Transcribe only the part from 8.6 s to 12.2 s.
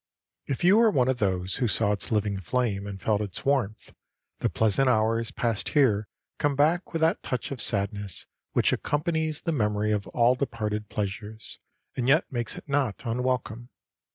accompanies the memory of all departed pleasures and